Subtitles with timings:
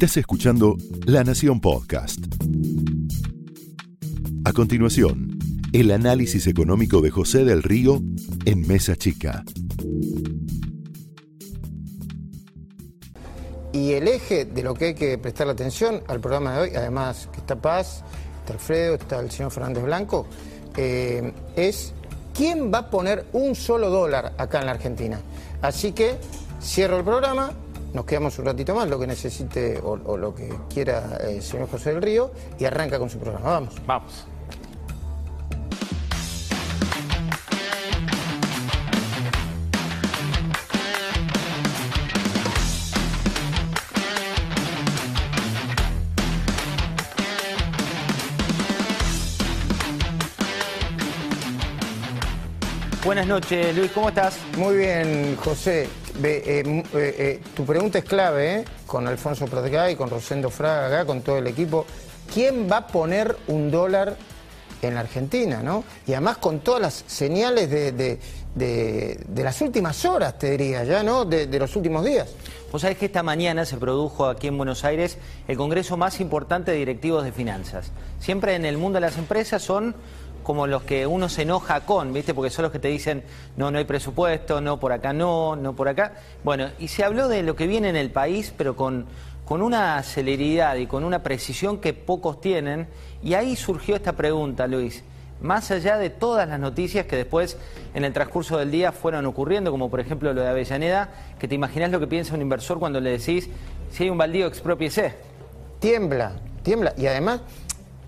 [0.00, 0.76] Estás escuchando
[1.06, 2.20] La Nación Podcast.
[4.44, 5.36] A continuación,
[5.72, 8.00] el análisis económico de José del Río
[8.44, 9.42] en Mesa Chica.
[13.72, 17.28] Y el eje de lo que hay que prestar atención al programa de hoy, además
[17.32, 18.04] que está Paz,
[18.38, 20.28] está Alfredo, está el señor Fernández Blanco,
[20.76, 21.92] eh, es
[22.32, 25.18] quién va a poner un solo dólar acá en la Argentina.
[25.60, 26.18] Así que
[26.62, 27.52] cierro el programa,
[27.92, 31.68] nos quedamos un ratito más, lo que necesite o, o lo que quiera el señor
[31.70, 33.50] José del Río, y arranca con su programa.
[33.50, 33.74] Vamos.
[33.86, 34.26] Vamos.
[53.18, 54.38] Buenas noches, Luis, ¿cómo estás?
[54.56, 55.88] Muy bien, José.
[56.22, 58.64] Eh, eh, eh, tu pregunta es clave, ¿eh?
[58.86, 61.84] Con Alfonso Pratgay, con Rosendo Fraga acá, con todo el equipo.
[62.32, 64.16] ¿Quién va a poner un dólar
[64.82, 65.82] en la Argentina, no?
[66.06, 68.20] Y además con todas las señales de, de-
[68.54, 71.24] de- de las últimas horas, te diría, ya, ¿no?
[71.24, 72.28] De, de los últimos días.
[72.70, 76.70] Vos sabés que esta mañana se produjo aquí en Buenos Aires el congreso más importante
[76.70, 77.90] de directivos de finanzas.
[78.20, 79.96] Siempre en el mundo de las empresas son
[80.48, 82.32] como los que uno se enoja con, ¿viste?
[82.32, 83.22] Porque son los que te dicen,
[83.58, 86.14] no, no hay presupuesto, no, por acá no, no por acá.
[86.42, 89.04] Bueno, y se habló de lo que viene en el país, pero con,
[89.44, 92.88] con una celeridad y con una precisión que pocos tienen.
[93.22, 95.04] Y ahí surgió esta pregunta, Luis.
[95.42, 97.58] Más allá de todas las noticias que después
[97.92, 101.56] en el transcurso del día fueron ocurriendo, como por ejemplo lo de Avellaneda, que te
[101.56, 103.50] imaginas lo que piensa un inversor cuando le decís,
[103.90, 105.14] si hay un baldío, expropiese.
[105.78, 106.94] Tiembla, tiembla.
[106.96, 107.42] Y además,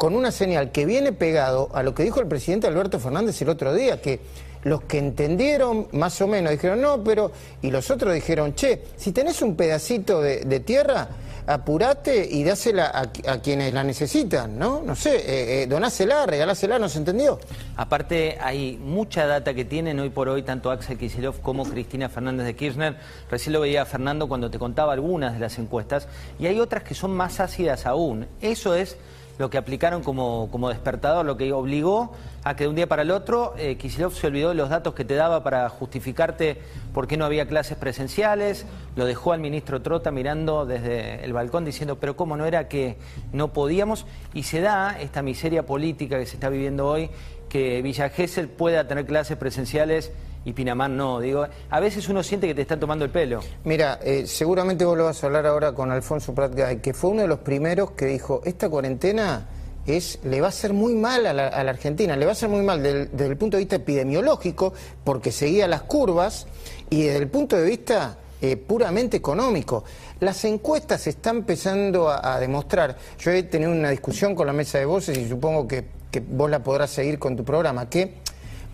[0.00, 3.50] con una señal que viene pegado a lo que dijo el presidente Alberto Fernández el
[3.50, 4.18] otro día, que
[4.62, 7.32] los que entendieron más o menos dijeron no, pero.
[7.60, 11.06] Y los otros dijeron, che, si tenés un pedacito de, tierra,
[11.46, 14.80] apurate y dásela a, a quienes la necesitan, ¿no?
[14.80, 17.38] No sé, eh, eh, donásela, regalásela, ¿no se entendió?
[17.76, 22.46] Aparte, hay mucha data que tienen hoy por hoy tanto Axel Kicillof como Cristina Fernández
[22.46, 22.96] de Kirchner.
[23.30, 26.08] Recién lo veía Fernando cuando te contaba algunas de las encuestas.
[26.38, 28.26] Y hay otras que son más ácidas aún.
[28.40, 28.96] Eso es
[29.40, 32.12] lo que aplicaron como, como despertador, lo que obligó
[32.44, 34.92] a que de un día para el otro eh, Kicillof se olvidó de los datos
[34.92, 36.58] que te daba para justificarte
[36.92, 41.64] por qué no había clases presenciales, lo dejó al ministro Trota mirando desde el balcón
[41.64, 42.98] diciendo, pero cómo no era que
[43.32, 47.08] no podíamos, y se da esta miseria política que se está viviendo hoy,
[47.48, 50.12] que Villa Gesell pueda tener clases presenciales
[50.44, 51.20] y Pinamar no.
[51.20, 53.40] Digo, a veces uno siente que te están tomando el pelo.
[53.64, 57.22] Mira, eh, seguramente vos lo vas a hablar ahora con Alfonso Pratgay, que fue uno
[57.22, 59.46] de los primeros que dijo, esta cuarentena
[59.86, 62.62] es, le va a hacer muy mal a la, Argentina, le va a hacer muy
[62.62, 64.72] mal desde el punto de vista epidemiológico,
[65.04, 66.46] porque seguía las curvas,
[66.88, 69.84] y desde el punto de vista eh, puramente económico.
[70.20, 74.78] Las encuestas están empezando a, a demostrar, yo he tenido una discusión con la mesa
[74.78, 78.14] de voces y supongo que, que vos la podrás seguir con tu programa, que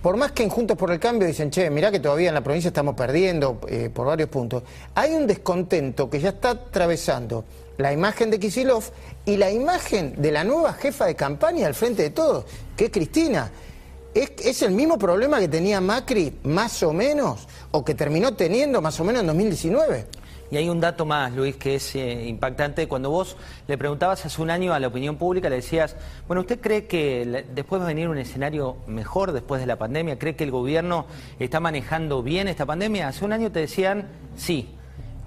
[0.07, 2.41] por más que en Juntos por el Cambio dicen, che, mirá que todavía en la
[2.41, 4.63] provincia estamos perdiendo eh, por varios puntos,
[4.95, 7.45] hay un descontento que ya está atravesando
[7.77, 8.85] la imagen de Kisilov
[9.25, 12.45] y la imagen de la nueva jefa de campaña al frente de todos,
[12.77, 13.51] que es Cristina.
[14.15, 18.81] ¿Es, es el mismo problema que tenía Macri, más o menos, o que terminó teniendo
[18.81, 20.07] más o menos en 2019?
[20.51, 22.87] Y hay un dato más, Luis, que es eh, impactante.
[22.87, 23.37] Cuando vos
[23.67, 25.97] le preguntabas hace un año a la opinión pública, le decías,
[26.27, 30.19] bueno, ¿usted cree que después va a venir un escenario mejor después de la pandemia?
[30.19, 31.07] ¿Cree que el gobierno
[31.39, 33.09] está manejando bien esta pandemia?
[33.09, 34.76] Hace un año te decían sí.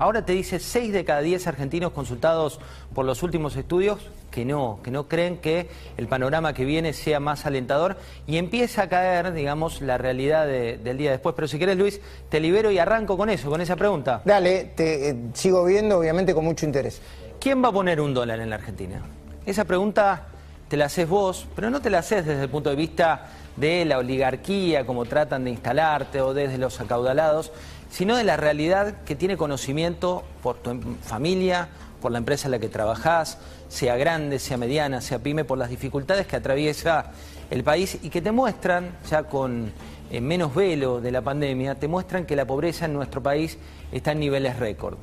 [0.01, 2.61] Ahora te dice 6 de cada 10 argentinos consultados
[2.95, 3.99] por los últimos estudios
[4.31, 5.67] que no, que no creen que
[5.97, 10.77] el panorama que viene sea más alentador y empieza a caer, digamos, la realidad de-
[10.77, 11.35] del día después.
[11.35, 11.99] Pero si querés, Luis,
[12.29, 14.21] te libero y arranco con eso, con esa pregunta.
[14.23, 17.01] Dale, te eh, sigo viendo obviamente con mucho interés.
[17.37, 19.01] ¿Quién va a poner un dólar en la Argentina?
[19.45, 20.27] Esa pregunta
[20.69, 23.83] te la haces vos, pero no te la haces desde el punto de vista de
[23.83, 27.51] la oligarquía, como tratan de instalarte, o desde los acaudalados,
[27.89, 31.69] sino de la realidad que tiene conocimiento por tu em- familia,
[32.01, 33.37] por la empresa en la que trabajás,
[33.67, 37.11] sea grande, sea mediana, sea pyme, por las dificultades que atraviesa
[37.49, 39.71] el país y que te muestran, ya con
[40.11, 43.57] eh, menos velo de la pandemia, te muestran que la pobreza en nuestro país
[43.91, 44.97] está en niveles récord.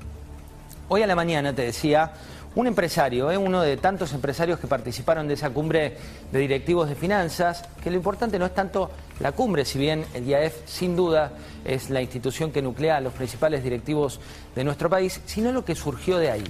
[0.88, 2.12] Hoy a la mañana te decía
[2.56, 3.36] un empresario, ¿eh?
[3.36, 5.98] uno de tantos empresarios que participaron de esa cumbre
[6.32, 10.26] de directivos de finanzas, que lo importante no es tanto la cumbre, si bien el
[10.26, 11.32] IAF sin duda
[11.66, 14.20] es la institución que nuclea a los principales directivos
[14.54, 16.44] de nuestro país, sino lo que surgió de ahí.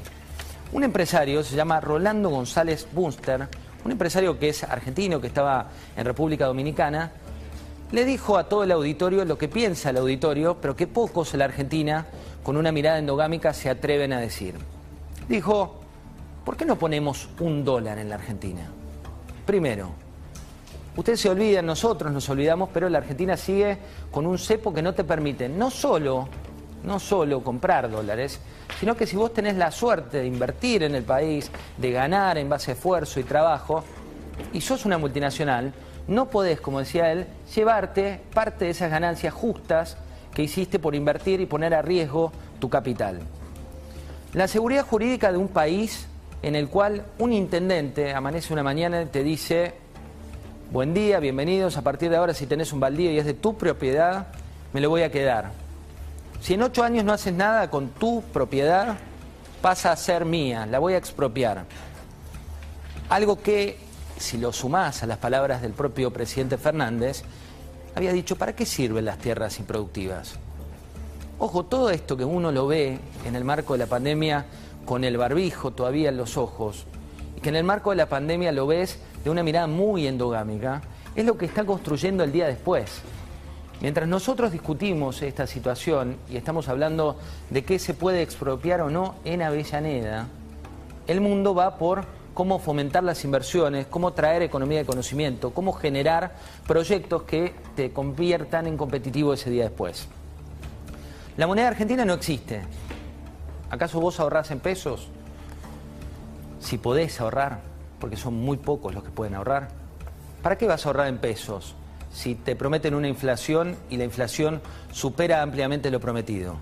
[0.72, 3.48] Un empresario se llama Rolando González Bunster,
[3.84, 7.10] un empresario que es argentino, que estaba en República Dominicana,
[7.90, 11.40] le dijo a todo el auditorio lo que piensa el auditorio, pero que pocos en
[11.40, 12.06] la Argentina,
[12.44, 14.54] con una mirada endogámica, se atreven a decir.
[15.28, 15.85] Dijo,
[16.46, 18.62] ¿por qué no ponemos un dólar en la Argentina?
[19.44, 19.90] Primero,
[20.96, 23.76] ustedes se olvidan, nosotros nos olvidamos, pero la Argentina sigue
[24.12, 26.28] con un cepo que no te permite no solo,
[26.84, 28.38] no solo comprar dólares,
[28.78, 32.48] sino que si vos tenés la suerte de invertir en el país, de ganar en
[32.48, 33.82] base a esfuerzo y trabajo,
[34.52, 35.74] y sos una multinacional,
[36.06, 37.26] no podés, como decía él,
[37.56, 39.96] llevarte parte de esas ganancias justas
[40.32, 43.18] que hiciste por invertir y poner a riesgo tu capital.
[44.32, 46.06] La seguridad jurídica de un país
[46.46, 49.74] en el cual un intendente amanece una mañana y te dice,
[50.70, 53.56] buen día, bienvenidos, a partir de ahora si tenés un baldío y es de tu
[53.56, 54.28] propiedad,
[54.72, 55.50] me lo voy a quedar.
[56.40, 58.96] Si en ocho años no haces nada con tu propiedad,
[59.60, 61.64] pasa a ser mía, la voy a expropiar.
[63.08, 63.80] Algo que,
[64.16, 67.24] si lo sumás a las palabras del propio presidente Fernández,
[67.96, 70.36] había dicho, ¿para qué sirven las tierras improductivas?
[71.40, 74.46] Ojo, todo esto que uno lo ve en el marco de la pandemia
[74.86, 76.86] con el barbijo todavía en los ojos,
[77.36, 80.80] y que en el marco de la pandemia lo ves de una mirada muy endogámica,
[81.14, 83.02] es lo que está construyendo el día después.
[83.80, 87.18] Mientras nosotros discutimos esta situación y estamos hablando
[87.50, 90.28] de qué se puede expropiar o no en Avellaneda,
[91.06, 96.36] el mundo va por cómo fomentar las inversiones, cómo traer economía de conocimiento, cómo generar
[96.66, 100.08] proyectos que te conviertan en competitivo ese día después.
[101.36, 102.62] La moneda argentina no existe.
[103.70, 105.08] ¿Acaso vos ahorrás en pesos?
[106.60, 107.60] Si podés ahorrar,
[108.00, 109.68] porque son muy pocos los que pueden ahorrar,
[110.42, 111.74] ¿para qué vas a ahorrar en pesos
[112.12, 114.60] si te prometen una inflación y la inflación
[114.92, 116.56] supera ampliamente lo prometido?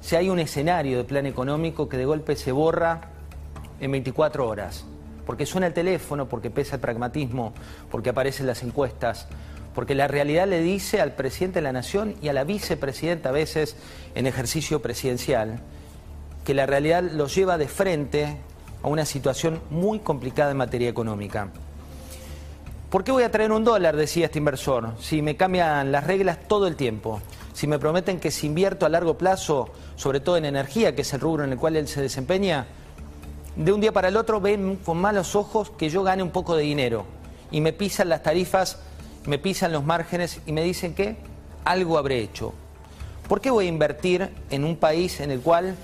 [0.00, 3.02] Si hay un escenario de plan económico que de golpe se borra
[3.78, 4.84] en 24 horas,
[5.26, 7.52] porque suena el teléfono, porque pesa el pragmatismo,
[7.90, 9.28] porque aparecen las encuestas,
[9.74, 13.32] porque la realidad le dice al presidente de la Nación y a la vicepresidenta a
[13.32, 13.76] veces
[14.14, 15.60] en ejercicio presidencial
[16.44, 18.36] que la realidad los lleva de frente
[18.82, 21.48] a una situación muy complicada en materia económica.
[22.90, 23.96] ¿Por qué voy a traer un dólar?
[23.96, 27.20] Decía este inversor, si me cambian las reglas todo el tiempo,
[27.54, 31.12] si me prometen que si invierto a largo plazo, sobre todo en energía, que es
[31.14, 32.66] el rubro en el cual él se desempeña,
[33.56, 36.56] de un día para el otro ven con malos ojos que yo gane un poco
[36.56, 37.04] de dinero
[37.50, 38.78] y me pisan las tarifas,
[39.26, 41.16] me pisan los márgenes y me dicen que
[41.64, 42.52] algo habré hecho.
[43.28, 45.76] ¿Por qué voy a invertir en un país en el cual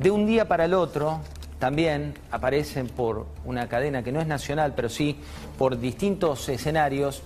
[0.00, 1.20] de un día para el otro
[1.58, 5.20] también aparecen por una cadena que no es nacional, pero sí
[5.58, 7.22] por distintos escenarios,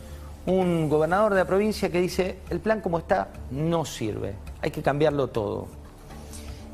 [0.46, 4.82] un gobernador de la provincia que dice, el plan como está no sirve, hay que
[4.82, 5.68] cambiarlo todo.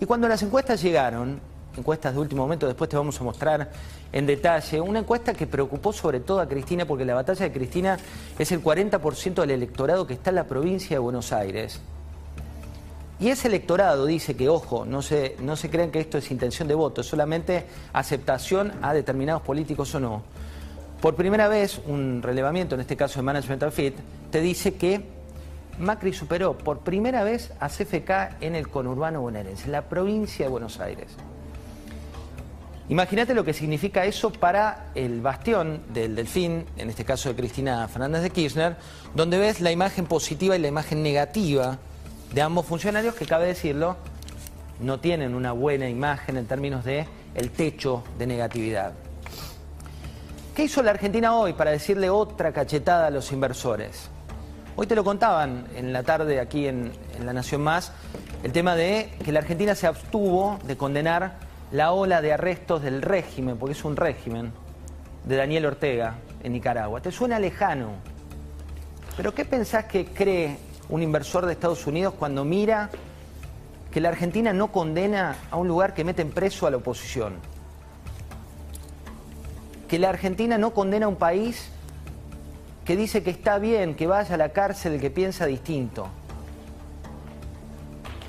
[0.01, 1.39] Y cuando las encuestas llegaron,
[1.77, 3.71] encuestas de último momento, después te vamos a mostrar
[4.11, 7.99] en detalle, una encuesta que preocupó sobre todo a Cristina, porque la batalla de Cristina
[8.39, 11.79] es el 40% del electorado que está en la provincia de Buenos Aires.
[13.21, 16.67] Y ese electorado dice que, ojo, no se, no se crean que esto es intención
[16.67, 20.23] de voto, es solamente aceptación a determinados políticos o no.
[21.03, 23.95] Por primera vez, un relevamiento, en este caso de Management Fit,
[24.31, 25.03] te dice que
[25.79, 30.51] Macri superó por primera vez a CFK en el conurbano bonaerense, en la provincia de
[30.51, 31.09] Buenos Aires.
[32.89, 37.87] Imagínate lo que significa eso para el bastión del Delfín, en este caso de Cristina
[37.87, 38.77] Fernández de Kirchner,
[39.15, 41.79] donde ves la imagen positiva y la imagen negativa
[42.33, 43.97] de ambos funcionarios que, cabe decirlo,
[44.81, 48.93] no tienen una buena imagen en términos de el techo de negatividad.
[50.55, 54.11] ¿Qué hizo la Argentina hoy para decirle otra cachetada a los inversores?
[54.77, 57.93] Hoy te lo contaban en la tarde aquí en, en La Nación Más,
[58.43, 61.35] el tema de que la Argentina se abstuvo de condenar
[61.73, 64.53] la ola de arrestos del régimen, porque es un régimen,
[65.25, 67.01] de Daniel Ortega en Nicaragua.
[67.01, 67.91] ¿Te suena lejano?
[69.17, 70.57] ¿Pero qué pensás que cree
[70.91, 72.91] un inversor de Estados Unidos cuando mira
[73.91, 77.35] que la Argentina no condena a un lugar que mete en preso a la oposición.
[79.89, 81.71] Que la Argentina no condena a un país
[82.85, 86.09] que dice que está bien que vaya a la cárcel el que piensa distinto.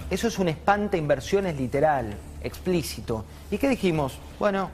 [0.09, 3.25] Eso es un espanta inversiones literal, explícito.
[3.49, 4.19] ¿Y qué dijimos?
[4.39, 4.69] Bueno,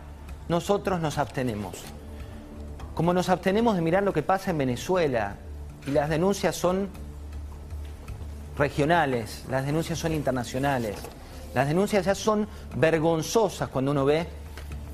[0.50, 1.84] nosotros nos abstenemos.
[2.96, 5.36] Como nos abstenemos de mirar lo que pasa en Venezuela
[5.86, 6.90] y las denuncias son
[8.58, 10.96] regionales, las denuncias son internacionales.
[11.54, 14.28] Las denuncias ya son vergonzosas cuando uno ve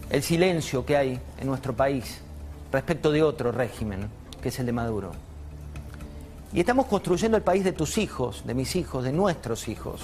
[0.10, 2.22] el silencio que hay en nuestro país
[2.72, 4.10] respecto de otro régimen,
[4.42, 5.12] que es el de Maduro.
[6.54, 10.02] Y estamos construyendo el país de tus hijos, de mis hijos, de nuestros hijos.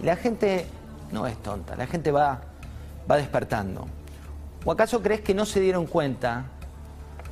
[0.00, 0.66] Y la gente
[1.12, 2.40] no es tonta, la gente va,
[3.08, 3.86] va despertando.
[4.64, 6.44] ¿O acaso crees que no se dieron cuenta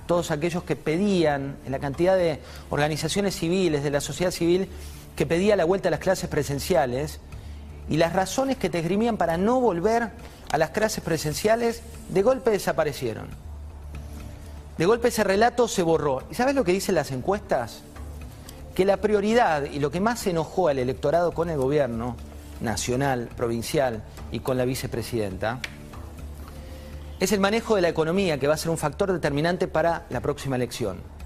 [0.07, 4.69] todos aquellos que pedían, la cantidad de organizaciones civiles, de la sociedad civil,
[5.21, 7.21] que pedía la vuelta a las clases presenciales
[7.91, 10.09] y las razones que te esgrimían para no volver
[10.51, 13.29] a las clases presenciales, de golpe desaparecieron.
[14.79, 16.23] De golpe ese relato se borró.
[16.31, 17.83] ¿Y sabes lo que dicen las encuestas?
[18.75, 22.17] Que la prioridad y lo que más enojó al electorado con el gobierno
[22.63, 25.61] nacional, provincial y con la vicepresidenta
[27.21, 30.23] es el manejo de la economía que va a ser un factor determinante para la
[30.23, 31.20] próxima elección.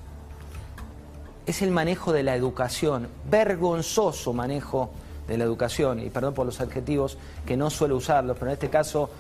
[1.47, 4.91] Es el manejo de la educación, vergonzoso manejo
[5.29, 8.71] de la educación, y perdón por los adjetivos que no suelo usarlos, pero en este
[8.71, 9.11] caso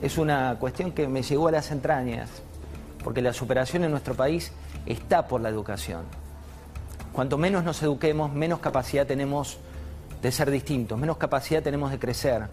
[0.00, 2.30] es una cuestión que me llegó a las entrañas,
[3.02, 4.52] porque la superación en nuestro país
[4.86, 6.02] está por la educación.
[7.12, 9.58] Cuanto menos nos eduquemos, menos capacidad tenemos
[10.22, 12.46] de ser distintos, menos capacidad tenemos de crecer,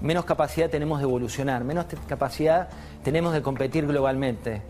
[0.00, 2.70] menos capacidad tenemos de evolucionar, menos capacidad
[3.04, 4.62] tenemos de competir globalmente.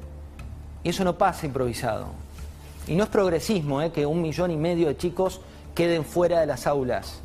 [0.83, 2.09] Y eso no pasa improvisado.
[2.87, 3.93] Y no es progresismo ¿eh?
[3.93, 5.41] que un millón y medio de chicos
[5.75, 7.21] queden fuera de las aulas.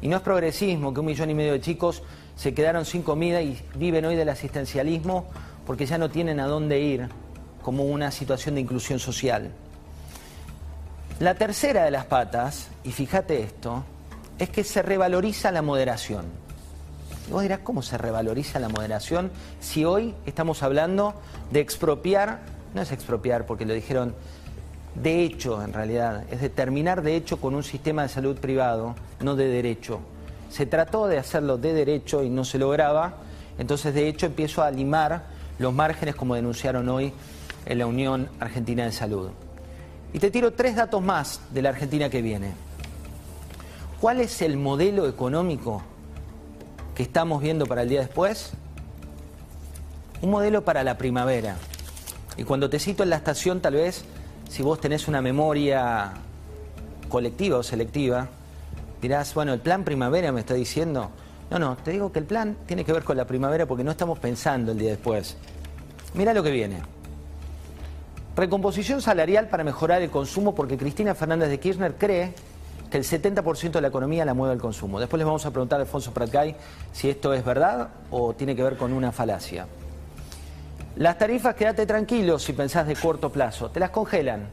[0.00, 2.02] Y no es progresismo que un millón y medio de chicos
[2.36, 5.26] se quedaron sin comida y viven hoy del asistencialismo
[5.66, 7.08] porque ya no tienen a dónde ir
[7.62, 9.50] como una situación de inclusión social.
[11.20, 13.84] La tercera de las patas, y fíjate esto,
[14.38, 16.26] es que se revaloriza la moderación.
[17.28, 21.14] Y vos dirás, ¿cómo se revaloriza la moderación si hoy estamos hablando
[21.50, 22.38] de expropiar?
[22.72, 24.14] No es expropiar porque lo dijeron
[25.02, 28.94] de hecho en realidad, es de terminar de hecho con un sistema de salud privado,
[29.20, 30.00] no de derecho.
[30.50, 33.14] Se trató de hacerlo de derecho y no se lograba,
[33.58, 35.26] entonces de hecho empiezo a limar
[35.58, 37.12] los márgenes como denunciaron hoy
[37.66, 39.30] en la Unión Argentina de Salud.
[40.12, 42.52] Y te tiro tres datos más de la Argentina que viene.
[44.00, 45.82] ¿Cuál es el modelo económico
[46.94, 48.52] que estamos viendo para el día después?
[50.22, 51.56] Un modelo para la primavera.
[52.36, 54.04] Y cuando te cito en la estación, tal vez,
[54.48, 56.12] si vos tenés una memoria
[57.08, 58.28] colectiva o selectiva,
[59.00, 61.10] dirás, bueno, el plan primavera me está diciendo.
[61.50, 63.90] No, no, te digo que el plan tiene que ver con la primavera porque no
[63.90, 65.36] estamos pensando el día después.
[66.14, 66.80] Mira lo que viene.
[68.36, 72.34] Recomposición salarial para mejorar el consumo porque Cristina Fernández de Kirchner cree
[72.90, 75.00] que el 70% de la economía la mueve el consumo.
[75.00, 76.56] Después les vamos a preguntar a Alfonso Pratgay
[76.92, 79.66] si esto es verdad o tiene que ver con una falacia.
[80.98, 84.48] Las tarifas, quédate tranquilo si pensás de corto plazo, te las congelan,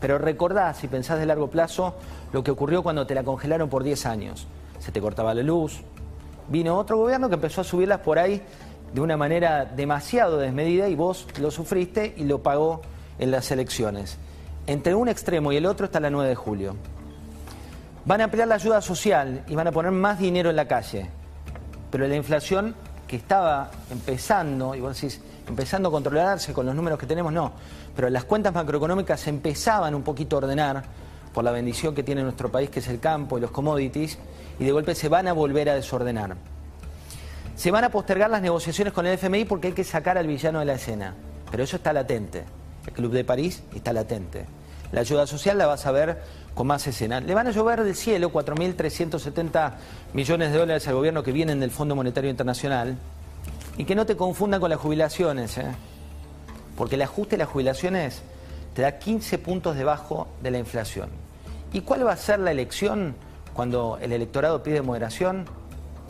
[0.00, 1.96] pero recordá si pensás de largo plazo
[2.32, 4.46] lo que ocurrió cuando te la congelaron por 10 años.
[4.78, 5.80] Se te cortaba la luz,
[6.46, 8.40] vino otro gobierno que empezó a subirlas por ahí
[8.92, 12.80] de una manera demasiado desmedida y vos lo sufriste y lo pagó
[13.18, 14.18] en las elecciones.
[14.68, 16.76] Entre un extremo y el otro está la 9 de julio.
[18.04, 21.10] Van a ampliar la ayuda social y van a poner más dinero en la calle.
[21.90, 22.76] Pero la inflación
[23.08, 27.52] que estaba empezando, y vos decís, empezando a controlarse con los números que tenemos, no.
[27.96, 30.82] Pero las cuentas macroeconómicas empezaban un poquito a ordenar
[31.32, 34.18] por la bendición que tiene nuestro país, que es el campo y los commodities,
[34.58, 36.36] y de golpe se van a volver a desordenar.
[37.56, 40.60] Se van a postergar las negociaciones con el FMI porque hay que sacar al villano
[40.60, 41.14] de la escena.
[41.50, 42.44] Pero eso está latente.
[42.86, 44.46] El Club de París está latente.
[44.92, 46.18] La ayuda social la vas a ver
[46.54, 47.20] con más escena.
[47.20, 49.72] Le van a llover del cielo 4.370
[50.12, 52.96] millones de dólares al gobierno que vienen del Fondo Monetario Internacional.
[53.78, 55.72] Y que no te confundan con las jubilaciones, ¿eh?
[56.76, 58.22] porque el ajuste de las jubilaciones
[58.74, 61.08] te da 15 puntos debajo de la inflación.
[61.72, 63.14] ¿Y cuál va a ser la elección
[63.54, 65.46] cuando el electorado pide moderación?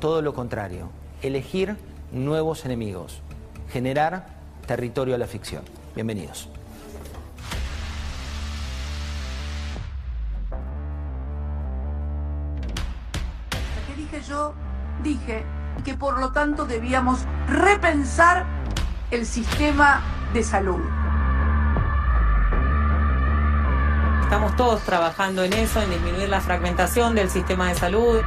[0.00, 0.88] Todo lo contrario,
[1.22, 1.76] elegir
[2.10, 3.20] nuevos enemigos,
[3.70, 4.26] generar
[4.66, 5.62] territorio a la ficción.
[5.94, 6.48] Bienvenidos.
[14.28, 14.52] yo
[15.02, 15.44] dije
[15.84, 18.44] que por lo tanto debíamos repensar
[19.10, 20.80] el sistema de salud.
[24.22, 28.20] Estamos todos trabajando en eso, en disminuir la fragmentación del sistema de salud.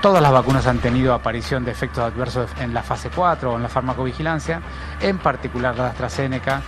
[0.00, 3.62] Todas las vacunas han tenido aparición de efectos adversos en la fase 4 o en
[3.64, 4.62] la farmacovigilancia,
[5.00, 6.62] en particular la AstraZeneca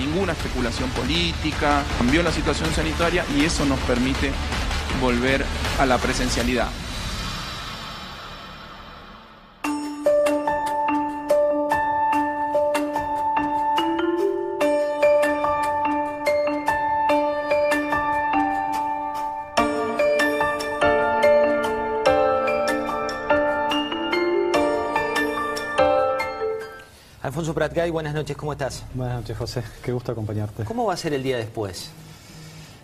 [0.00, 4.32] ninguna especulación política, cambió la situación sanitaria y eso nos permite
[5.00, 5.44] volver
[5.78, 6.68] a la presencialidad.
[27.22, 28.82] Alfonso Pratgay, buenas noches, ¿cómo estás?
[28.92, 30.64] Buenas noches, José, qué gusto acompañarte.
[30.64, 31.92] ¿Cómo va a ser el día después?